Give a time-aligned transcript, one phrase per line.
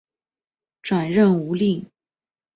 [0.81, 1.85] 转任吴令。